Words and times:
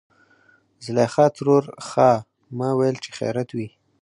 زليخا 0.85 1.25
ترور 1.37 1.63
:ښا 1.87 2.11
ما 2.57 2.69
ويل 2.79 2.95
چې 3.03 3.09
خېرت 3.17 3.49
وي. 3.57 3.69